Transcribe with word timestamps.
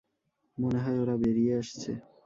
মনে 0.57 0.79
হয় 0.83 0.97
ওরা 1.03 1.15
বেরিয়ে 1.21 1.53
আসছে। 1.61 1.91